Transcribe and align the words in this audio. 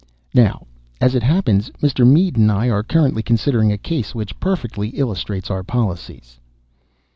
Now, 0.33 0.65
as 0.99 1.13
it 1.13 1.21
happens, 1.21 1.69
Mr. 1.79 2.07
Mead 2.07 2.35
and 2.35 2.51
I 2.51 2.71
are 2.71 2.81
currently 2.81 3.21
considering 3.21 3.71
a 3.71 3.77
case 3.77 4.15
which 4.15 4.39
perfectly 4.39 4.87
illustrates 4.97 5.51
our 5.51 5.61
policies." 5.63 6.39